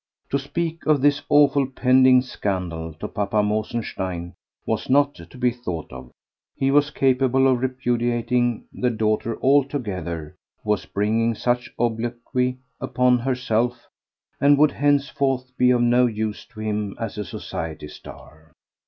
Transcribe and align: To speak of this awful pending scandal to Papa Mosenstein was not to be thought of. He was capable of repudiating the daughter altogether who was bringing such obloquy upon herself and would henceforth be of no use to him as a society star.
To 0.31 0.39
speak 0.39 0.87
of 0.87 0.99
this 1.03 1.21
awful 1.29 1.67
pending 1.67 2.23
scandal 2.23 2.95
to 2.95 3.07
Papa 3.07 3.43
Mosenstein 3.43 4.33
was 4.65 4.89
not 4.89 5.13
to 5.13 5.37
be 5.37 5.51
thought 5.51 5.93
of. 5.93 6.09
He 6.55 6.71
was 6.71 6.89
capable 6.89 7.47
of 7.47 7.61
repudiating 7.61 8.63
the 8.73 8.89
daughter 8.89 9.39
altogether 9.43 10.33
who 10.63 10.71
was 10.71 10.87
bringing 10.87 11.35
such 11.35 11.71
obloquy 11.77 12.57
upon 12.79 13.19
herself 13.19 13.87
and 14.39 14.57
would 14.57 14.71
henceforth 14.71 15.55
be 15.55 15.69
of 15.69 15.83
no 15.83 16.07
use 16.07 16.45
to 16.45 16.61
him 16.61 16.95
as 16.99 17.19
a 17.19 17.23
society 17.23 17.87
star. 17.87 18.53